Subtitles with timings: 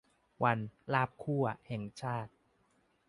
[0.43, 0.59] วัน
[0.93, 2.31] ลาบคั่ว แห่งชาติ